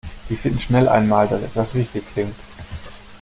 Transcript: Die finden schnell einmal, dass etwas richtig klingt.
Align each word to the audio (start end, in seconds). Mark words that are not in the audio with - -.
Die 0.31 0.35
finden 0.35 0.59
schnell 0.59 0.89
einmal, 0.89 1.27
dass 1.27 1.43
etwas 1.43 1.75
richtig 1.75 2.11
klingt. 2.13 2.33